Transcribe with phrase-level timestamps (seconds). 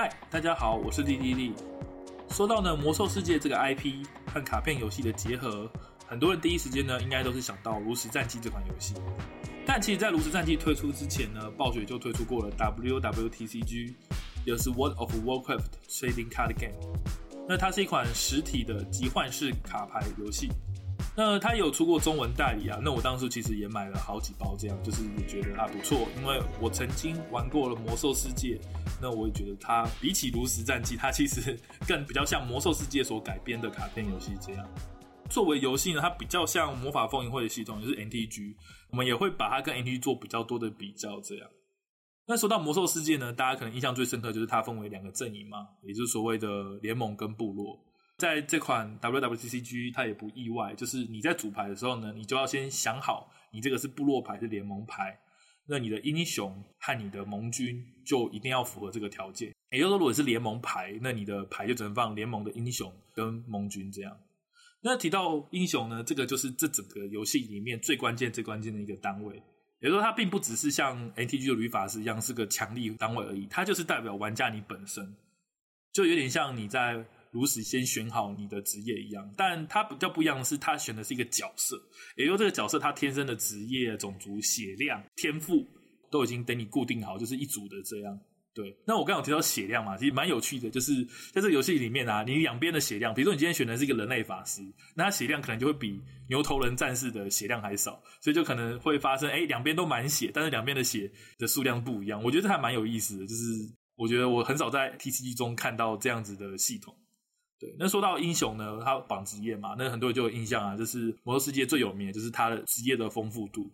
[0.00, 1.52] 嗨，大家好，我是莉莉莉。
[2.30, 5.68] 说到呢，魔兽世界这个 IP 和卡片游戏的结合，
[6.06, 8.94] 很多人第一时间呢，应该都是想到炉石战记这款游戏。
[9.66, 13.92] 但其实，在炉石战记推出之前呢，暴雪就推出过了 WWTCG，
[14.44, 16.78] 也是 World of Warcraft Trading Card Game。
[17.48, 20.48] 那它是一款实体的集换式卡牌游戏。
[21.16, 28.56] 那他有出过中文代理啊，那我当时其实也买了好几包，这样就是也觉得它不错，因为我曾经玩过了魔兽世界，
[29.02, 31.58] 那我也觉得它比起炉石战记，它其实
[31.88, 34.68] 更比较像魔兽世界所改编的卡片游戏这样。
[35.28, 38.54] 作为游戏呢，它比较像魔法风云会的系统，就是 NTG，
[38.90, 41.48] 我们也会把它跟 NTG 做比较多的比较这样。
[42.26, 47.76] 那说到魔兽世界呢，大家可能印象最深刻就是它分为两个阵营嘛，也就是所谓的联盟跟部落。
[48.18, 55.16] 在这款 W W C C G，它也不意外，就是你在组牌的时候呢，你就要先想好，你这个是部落牌是联盟牌，
[55.68, 59.54] 那你的英雄和你的盟军就一定要符合这个条件。
[59.70, 64.18] 也就是说，如果是联盟牌，那你的牌就只能放联盟的英雄跟盟军这样。
[64.80, 69.36] 那提到英雄呢，这个就是这整个游戏里面最关键、最关键的一个单位。
[69.80, 75.14] 也就是说，它并不只是像 NTG 的旅法师一样是个强力单位而已，它就是代表玩家你本身，
[75.92, 77.06] 就有点像你在。
[77.30, 81.80] 如实先选好你的职业一样，但它比较不一样的是，它选的是一个角色，
[82.16, 85.66] 也就这个角色他天生的职业、种族、血量、天赋
[86.10, 88.18] 都已经等你固定好，就是一组的这样。
[88.54, 94.62] 对，那我刚刚有提到血量嘛，其实蛮有趣的，就是在这个游戏里面啊，你两边的血量，比如说你今天选的是一个人类法师，
[94.96, 102.20] 那他血量可能就会比牛头人战士的血量还少，所以就可能会发生，哎，两边都满血，但是两边的血的数量不一样。
[102.20, 103.44] 我觉得这还蛮有意思的，就是
[103.94, 106.92] 我觉得我很少在 TCG 中看到这样子的系统。
[107.60, 113.68] 对，那说到英雄呢，他绑职业嘛，那很多人就有印象啊，就是魔兽世界最有名的就是他的职业的丰富度。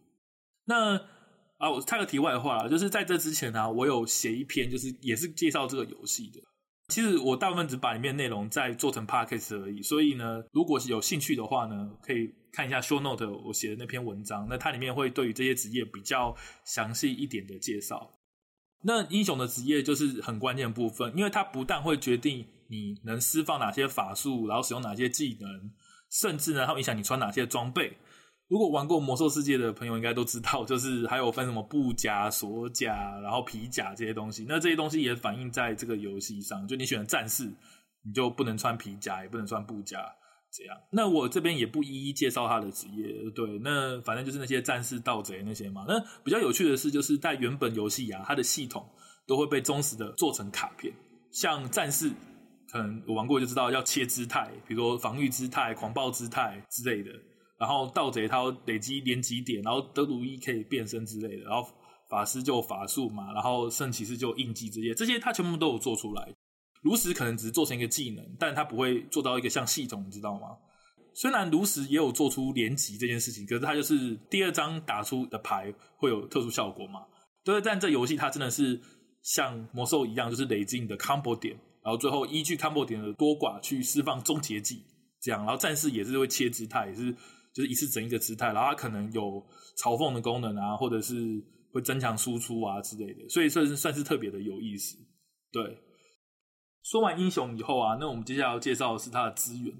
[0.64, 0.96] 那
[1.58, 6.40] 啊，我插个题外话，就是在这之前呢、啊，我有写一篇，就是也是介绍这个游戏的。
[6.88, 18.10] 其实我大部分只把里面内容再做成 podcast 而已，所以呢，如果有兴趣的话呢，可以看一下 show note 我写的那篇文章，那它里面会对于这些职业比较详细一点的介绍。
[18.86, 25.72] 那英雄的职业就是很关键部分，因为它不但会决定你能释放哪些法术，然后使用哪些技能，
[26.10, 27.96] 甚至呢，它会影响你穿哪些装备。
[28.46, 34.44] 如果玩过魔兽世界的朋友应该都知道，就是还有分什么布甲、锁甲，然后皮甲这些东西。
[34.46, 37.50] 那这些东西也反映在这个游戏上，就你选战士，
[38.02, 39.98] 你就不能穿皮甲，也不能穿布甲。
[40.56, 45.84] 这样，那我这边也不一一介绍他的职业，对，那反正就是那些战士、盗贼那些嘛。
[45.88, 48.88] 那比较有趣的是，就是在原本游戏啊，它的系统
[49.26, 50.94] 都会被忠实的做成卡片。
[51.32, 52.08] 像战士，
[52.70, 57.10] 可能我玩过就知道要切姿态，比如说防御姿态、狂暴姿态之类的。
[57.58, 61.44] 然后盗贼他要累积连击点，然后德鲁伊可以变身之类的。
[61.44, 61.68] 然后
[62.08, 66.32] 法师就法术嘛，然后圣骑士就印记这些，这些他全部都有做出来。
[66.84, 70.56] 炉石可能只是做成一个技能，但它不会做到一个像系统，你知道吗？
[71.14, 77.00] 虽然炉石也有做出连级这件事情，可是它就是第二张打出的牌会有特殊效果嘛。
[77.44, 78.80] 对，但这游戏它真的是
[79.22, 84.82] 像魔兽一样，就是累积你的 combo 点，然后最后依据 combo 点的多寡去释放终结技，
[85.22, 85.44] 这样。
[85.44, 87.12] 然后战士也是会切姿态，也是
[87.54, 89.42] 就是一次整一个姿态，然后它可能有
[89.78, 91.14] 嘲讽的功能啊，或者是
[91.72, 94.96] 会增强输出啊之类的，所以算是算是特别的有意思，
[95.50, 95.78] 对。
[96.84, 99.74] 说完英雄以后啊，那我们接下来要介绍的是它的资源。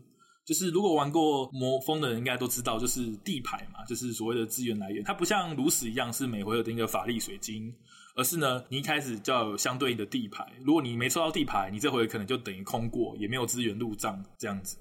[0.45, 5.03] 就是如果玩过魔风的人应该都知道，就是地牌嘛，就是所谓的资源来源。
[5.05, 7.75] 它不像炉石一样是每回合的一个法力水晶，
[8.15, 10.47] 而是呢，你一开始就要有相对应的地牌。
[10.63, 14.77] 如果你没抽到地牌，你这回可能就等于空过，也没有资源入账这样子。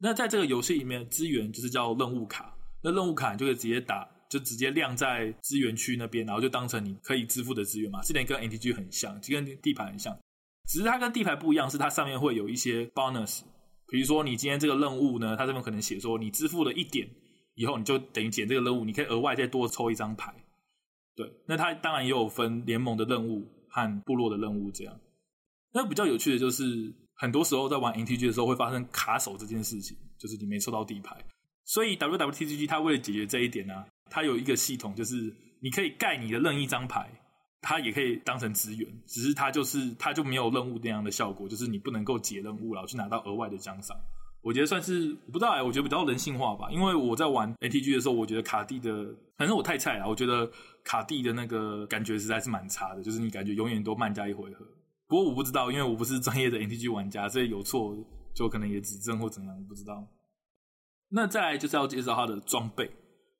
[0.00, 2.54] 那在这个游戏里面，资源就是叫任务卡。
[2.82, 8.00] 那任务卡你就可以直接打，就直接亮在资源区那边，然后就当成你可以支付的资源嘛。
[8.02, 10.16] 这点跟 NTG 很像，就跟地牌很像。
[10.68, 13.40] 只是它跟地牌不一样，是它上面会有一些 bonus，
[13.88, 17.08] 比如说你今天这个任务呢，它这边可能写说你支付了一点
[17.54, 20.32] 以后，你就等于捡这个任务，你可以额外再多抽一张牌。
[21.16, 24.94] 对，那它当然也有分联盟的任务和部落的任务这样。
[25.72, 31.16] 那比较有趣的就是，很多时候在玩 NTG 的时候会发生卡手这件事情，就是你没抽到地牌。
[31.64, 37.10] 所以 WWTCG 它为了解决这一点呢、啊，它有一个系统，就是你可以盖你的任意一张牌。
[37.60, 43.96] 它也可以当成资源，只是它就是它就没有任务那样的效果，就是你不能够解任务然后去拿到额外的奖赏。
[44.40, 46.70] 我觉得算是我不知道哎，我觉得比较人性化吧。
[46.70, 50.48] 因为我在玩 ATG 的时候，我觉得卡地的，反正我太菜了，我觉得
[50.84, 54.64] 卡地的那个感觉实在是蛮差的，就是你感觉永远都慢加一回合。
[55.08, 57.96] 不过我不知道，因为我不是专业的 ATG 玩家，所以有错
[58.34, 60.06] 就可能也指正或怎样，我不知道。
[61.10, 62.88] 那再来就是要介绍它的装备，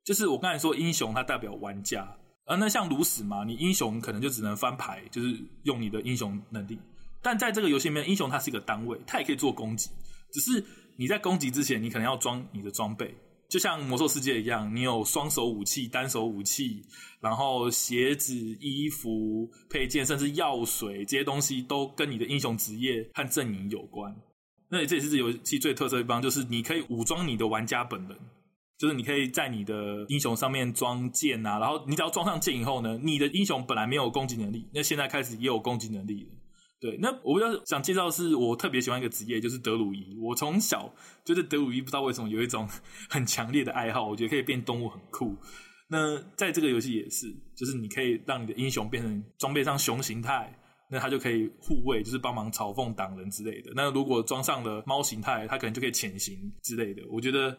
[0.05, 2.17] 就是我刚才说英雄它代表玩家。
[2.49, 6.79] 啊，那像炉石嘛，你英雄可能就只能翻牌，就是用你的英雄能力。
[7.21, 9.91] 但在这个游戏里面，英雄它是一个单位，它也可以做攻击，
[10.33, 10.65] 只是
[10.97, 13.15] 你在攻击之前，你可能要装你的装备。
[13.51, 16.83] 就像魔兽世界一样，你有双手武器、单手武器，
[17.21, 24.15] 然后鞋子、衣服、配件，甚至药水这些东西，都跟你的英雄职业和阵营有关。
[24.71, 28.19] 那这也是这游戏最特色的地方，就是你可以武装你的玩家本人，
[28.79, 36.31] 就是你可以在你的英雄上面装剑啊，然后你只要装上剑以后呢，你的英雄本来没有攻击能力，那现在开始也有攻击能力了。
[36.81, 40.17] 对，那我比较想介绍的是，我特别喜欢一个职业，就是德鲁伊。
[40.21, 40.95] 我从小
[41.25, 42.69] 就是德鲁伊，不知道为什么有一种
[43.11, 45.37] 很强烈的爱好，我觉得可以变动物很酷。
[45.91, 47.27] 那在这个游戏也是，
[47.57, 50.57] 就是你可以让你的英雄变成装备上熊形态，
[50.89, 53.73] 那他就可以护卫，就是帮忙嘲讽挡人之类的。
[53.75, 57.03] 那如果装上了猫形态，他可能就可以潜行之类的。
[57.11, 57.59] 我觉得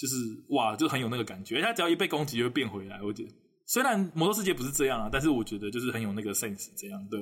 [0.00, 0.16] 就是
[0.48, 1.60] 哇，就很有那个感觉。
[1.60, 3.02] 他只要一被攻击，就会变回来。
[3.02, 3.28] 我觉得
[3.66, 7.20] 虽然魔兽世界不是这样啊，但是我觉得就是很有那个 sense 这样对。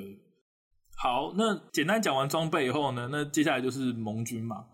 [0.96, 4.64] 好，那简单讲完装备以后呢，那接下来就是盟军嘛。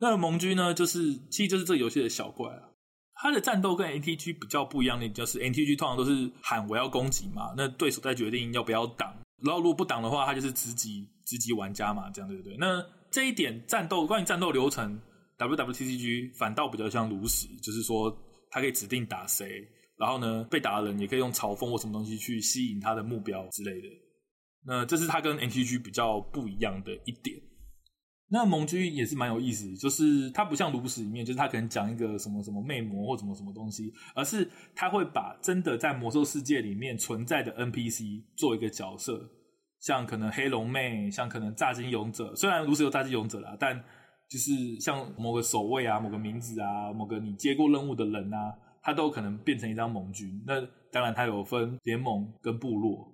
[0.00, 2.70] 那盟军呢，就是其实就是这个游戏的小怪啊。
[3.14, 9.14] 它的战斗跟 NTG 比较不一样的，就是 NTG 通常都是喊我要攻击嘛，那对手再决定要不要挡。
[9.44, 12.56] 然后如果不挡的话，他就是直击直击玩家嘛，这样对不对？
[12.58, 15.00] 那这一点战斗关于战斗流程
[15.46, 18.10] ，WWTCG 反倒比较像炉石，就是说
[18.50, 19.66] 他可以指定打谁，
[19.98, 23.88] 然后呢被打的人也可以用嘲讽或什么东西去吸引他的目标之类的。
[24.64, 27.36] 那这是它跟 NTG 比较不一样的一点。
[28.28, 39.28] 那盟军也是蛮有意思，就是它不像炉石里面，就是它可能讲一个什么什么魅魔或什么什么东西，而是它会把真的在魔兽世界里面存在的 NPC 做一个角色，
[39.80, 42.34] 像可能黑龙妹，像可能炸金勇者。
[42.34, 43.84] 虽然炉石有炸金勇者啦，但
[44.32, 50.42] 就是像某个守卫啊，某个名字啊，某个你接过任务的人啊，他都有可能变成一张盟军。
[50.46, 50.54] 那
[50.90, 53.06] 当然它有分联盟跟部落。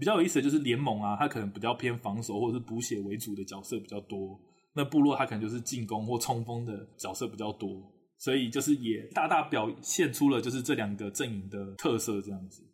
[0.00, 4.36] 比较有意思的就是联盟啊，它可能比较偏防守或者是补血为主的角色比较多。
[4.74, 7.80] 那部落它可能就是进攻或冲锋的角色比较多，
[8.18, 12.64] 所以就是也大大表现出了就是这两个阵营的特色这样子。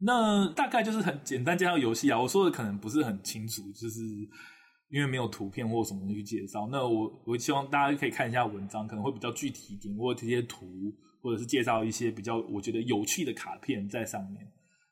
[0.00, 4.00] 那大概就是很简单介绍游戏啊，我说的可能不是很清楚，就是
[4.90, 6.68] 因为没有图片或什么东西去介绍。
[6.70, 10.66] 那我我希望大家可以看一下文章，可能会比较具体一点，或者贴些图，
[11.22, 14.46] 或者是介绍一些比较我觉得有趣的卡片在上面。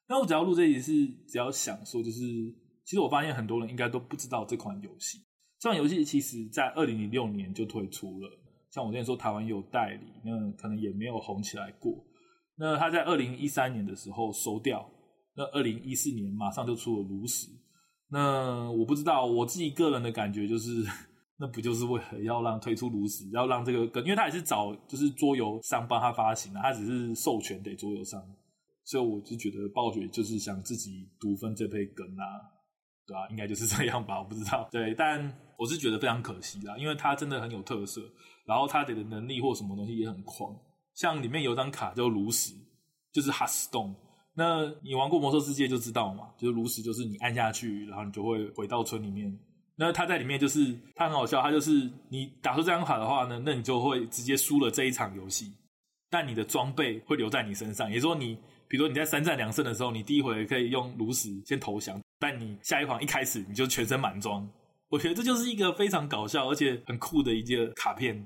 [0.08, 2.20] 那我只要录这一集是只要想说，就是
[2.84, 5.18] 其实我发现很多人应该都不知道这款游戏。
[5.58, 8.28] 这款游戏其实在二零零六年就推出了，
[8.70, 12.04] 像我之前说台湾有代理，那可能也没有红起来过。
[12.56, 14.90] 那它在二零一三年的时候收掉，
[15.36, 17.46] 那二零一四年马上就出了炉石。
[18.12, 20.84] 那我不知道我自己个人的感觉就是，
[21.40, 28.22] 那不就是为了要让推出炉石，要让这个跟，因为他也是找就是桌游商帮他发行的，他只是授权给桌游商。
[28.84, 32.24] 所以我就觉得暴雪就是想自己独分这杯羹啊，
[33.06, 33.28] 对吧、啊？
[33.30, 34.68] 应该就是这样吧，我不知道。
[34.70, 38.02] 对，但我是觉得非常可惜啦，因为它真的很有特色，
[38.44, 40.54] 然后它的能力或什么东西也很狂。
[40.94, 42.52] 像里面有张卡叫炉石，
[43.12, 43.94] 就是 h a s t o n e。
[44.34, 49.38] 那你玩过魔兽世界就知道嘛，就是炉石就是你按下去，然后你就会回到村里面。
[49.76, 55.52] 那它在里面就是它很好笑，它就是你打出这张卡的话呢，那你就会直接输了这一场游戏，
[56.10, 58.38] 但你的装备会留在你身上，也就是说你。
[58.68, 64.48] 比如说你在三战两胜的时候，你第一回可以用炉石先投降，但你下一环一开始你就全身满装。
[64.88, 68.16] 我觉得这就是一个非常搞笑而且很酷的一个卡片。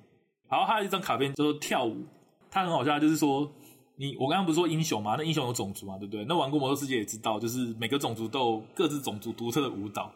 [0.49, 2.07] 然后还有一张卡片叫做跳舞，
[2.49, 3.53] 它很好笑，就是说
[3.99, 6.25] 你我刚刚不是说英雄嘛，那英雄有种族嘛，对不对？
[6.27, 10.13] 那玩过魔兽世界也知道，就是每个种族都有各自种族独特的舞蹈。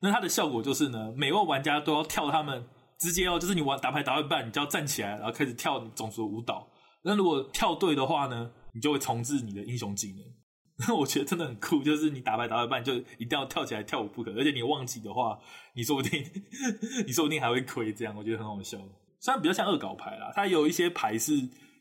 [0.00, 2.64] 那它的效果就是呢，每位玩家都要跳他们
[2.98, 6.68] 直接哦，就是你玩打牌打到一半，你就要站起来，然后开始跳种族舞蹈。
[7.04, 8.50] 那如果跳对的话呢？
[8.74, 10.24] 你就会重置你的英雄技能，
[10.88, 15.38] 那我觉得真的很酷，就是你打牌打到一半就一定要跳起来跳舞不可，而且你忘记的话，
[15.74, 16.24] 你说不定
[17.06, 18.78] 你说不定还会亏，这样我觉得很好笑。
[19.20, 21.34] 虽然比较像恶搞牌啦，它有一些牌是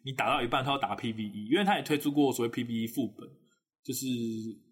[0.04, 3.28] 你打到一半它要打 PVE，因为它也推出过所谓 PVE 副本，
[3.84, 4.06] 就是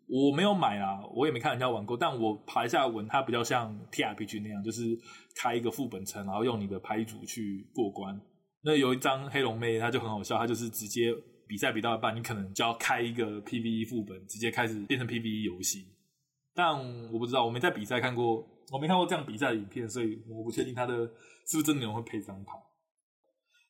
[0.07, 4.98] 我没有买啊，我也没看人家玩过，但我爬一下文，它比较像 TRPG 那样，就是
[5.36, 8.19] 开一个副本层，然后用你的牌组去过关。
[8.63, 11.13] 那有一张黑龙妹，她就很好笑，她就是直接。
[11.48, 15.83] 比赛比到一半，你可能就要开一个 PVE 副本，直接开始变成 PVE 游戏。
[16.53, 16.77] 但
[17.12, 20.93] 我不知道，我没在比赛看过，我没看过这样比赛的影片，所以我不确定他的
[21.48, 22.51] 是不是真的有人会配这张牌。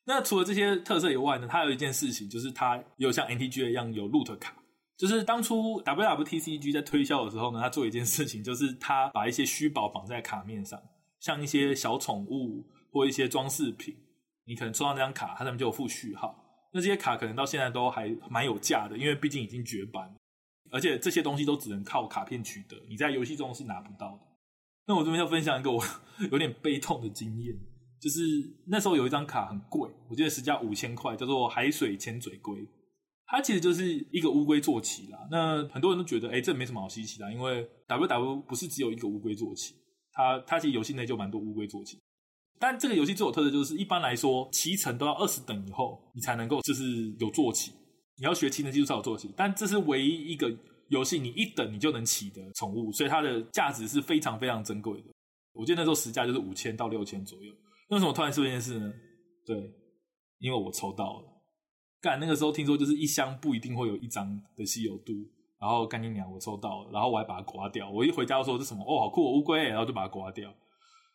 [0.04, 4.54] 那除了这些特色以外呢，它有一件事情，就是它有像 NTG 一样有 root 卡。
[4.96, 10.78] 就是当初 WWTCG 在推销的时候呢，他做一件事情，就是他把一些虚宝绑在卡面上，
[11.20, 13.96] 像一些小宠物或一些装饰品，
[14.44, 16.36] 你可能抽到那张卡，它上面就有副序号。
[16.70, 20.14] 那这些卡可能到现在都还蛮有价的，因为毕竟已经绝版，
[20.70, 24.20] 而且这些东西都只能靠卡片取得，你在游戏中是拿不到的。
[24.86, 25.82] 那我这边要分享一个我
[26.30, 27.56] 有点悲痛的经验，
[28.00, 28.20] 就是
[28.66, 32.66] 那时候有一张卡很贵，我记得实价五千块，叫做海水千嘴龟。
[33.26, 35.18] 它其实就是一个乌龟坐骑啦。
[35.30, 39.74] 那很多人都觉得，哎、这没什么好稀奇的，因为 WW 不是只有一个乌龟坐骑，
[40.12, 41.98] 它它其实游戏内就蛮多乌龟坐骑。
[42.58, 47.72] 但这个游戏最有特色就是，一般来说骑乘都要二十等以后，你才能够就是有坐骑。
[48.16, 50.52] 你要学骑乘技术才有坐骑，但这是唯一一个
[50.88, 55.06] 游戏你一等你就能骑的宠物，所以它的价值是非常非常珍贵的。
[55.52, 57.54] 我记得那时候实价就是五千到六千左右。
[57.90, 58.92] 为什么突然说这件事呢？
[59.44, 59.56] 对，
[60.38, 61.26] 因为我抽到了。
[62.00, 65.12] 干那个时候听说就是一箱不一定会有一张的稀有度，
[65.60, 67.90] 然后干你娘我抽到了，然后我还把它刮掉。
[67.90, 68.82] 我一回家说这什么？
[68.84, 70.50] 哦，好酷，乌龟，然后就把它刮掉。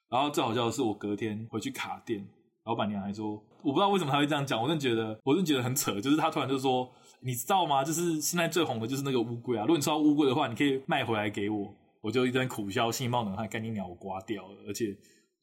[0.10, 2.28] 然后最好笑的是我隔天回去卡店，
[2.66, 3.32] 老板娘还说
[3.64, 6.92] 我不知道为什么他会这样讲，我真的觉得我真觉得很扯，就是他突然就说
[7.22, 7.84] 你知道吗？
[7.86, 11.74] 就是现在最红的就是那个乌龟啊，如果你抽到乌龟的话，你可以卖回来给我。
[12.02, 14.96] 我就一边苦笑，心里冒冷汗，干你娘我刮掉了，而且。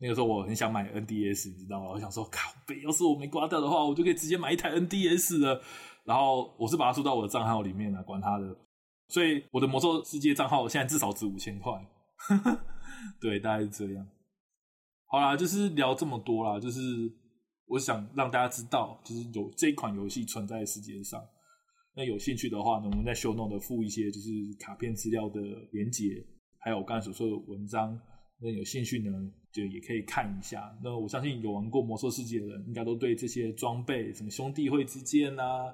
[0.03, 1.91] 那个时候我很想买 NDS，你知道吗？
[1.91, 5.63] 我想说，靠北，要是我没刮掉的话，我就可以直接买一台 NDS 了。
[6.05, 8.53] 然后我是把它输到我的账号里面了，管他的。
[9.07, 11.73] 所以我的魔兽世界账号现在至少值五千块。
[13.23, 14.05] 对，大概是这样。
[15.07, 16.81] 好啦，就是聊这么多啦，就是
[17.67, 21.23] 我想让大家知道，就是有这一款游戏存在世界上。
[21.95, 25.41] 那有兴趣的话呢，我们在 show note 附一些就是卡片资料的
[25.71, 26.09] 连结，
[26.59, 27.97] 还有我刚才所说的文章。
[28.43, 29.11] 那有兴趣呢，
[29.53, 30.77] 就也可以看一下。
[30.83, 35.73] 那我相信有玩过魔兽世界的人，应该都对这些装备，什么兄弟会之剑啊，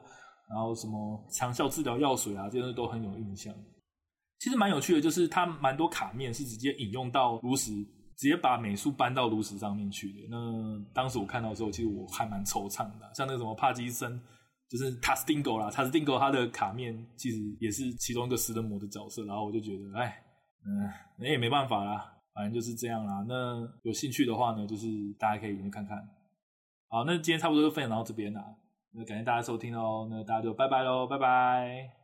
[0.51, 3.55] 然后什么长效治疗药水啊，这些都很有印象。
[4.39, 7.73] 其实蛮有趣的，就是它蛮多卡面是直接引用到炉石，
[8.17, 10.29] 直接把美术搬到炉石上面去的。
[10.31, 13.11] 那当时我看到的时候，其实我还蛮惆怅的。
[13.15, 14.21] 像那个什么帕基森，
[14.69, 19.25] 就是塔斯丁狗啦，塔斯丁狗它的卡面其实也是其中一个食人魔的角色。
[19.25, 20.23] 然后我就觉得，哎，
[20.65, 20.87] 嗯，
[21.19, 22.15] 那也没办法啦。
[22.39, 23.25] 反正就是这样啦。
[23.27, 24.87] 那有兴趣的话呢，就是
[25.19, 26.09] 大家可以去看看。
[26.87, 28.55] 好，那今天差不多就分享到这边啦。
[28.93, 30.07] 那感谢大家收听哦。
[30.09, 31.98] 那大家就拜拜喽，拜拜。